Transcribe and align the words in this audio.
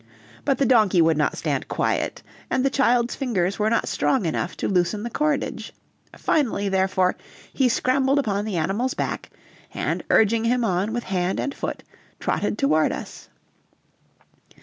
But 0.45 0.57
the 0.57 0.65
donkey 0.65 0.99
would 0.99 1.15
not 1.19 1.37
stand 1.37 1.67
quiet, 1.67 2.23
and 2.49 2.65
the 2.65 2.71
child's 2.71 3.13
fingers 3.13 3.59
were 3.59 3.69
not 3.69 3.87
strong 3.87 4.25
enough 4.25 4.57
to 4.57 4.67
loosen 4.67 5.03
the 5.03 5.11
cordage; 5.11 5.73
finally, 6.17 6.67
therefore, 6.69 7.15
he 7.53 7.69
scrambled 7.69 8.17
upon 8.17 8.45
the 8.45 8.57
animal's 8.57 8.95
back, 8.95 9.29
and 9.75 10.03
urging 10.09 10.45
him 10.45 10.65
on 10.65 10.91
with 10.91 11.03
hand 11.03 11.39
and 11.39 11.53
foot, 11.53 11.83
trotted 12.19 12.57
toward 12.57 12.91
us. 12.91 13.29